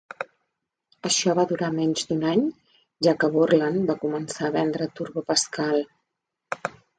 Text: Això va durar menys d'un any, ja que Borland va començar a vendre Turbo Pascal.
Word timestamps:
Això 1.09 1.33
va 1.39 1.43
durar 1.51 1.67
menys 1.75 2.07
d'un 2.11 2.25
any, 2.29 2.41
ja 3.09 3.13
que 3.25 3.29
Borland 3.35 3.85
va 3.93 3.97
començar 4.07 4.47
a 4.49 4.51
vendre 4.57 4.89
Turbo 5.01 5.25
Pascal. 5.29 5.79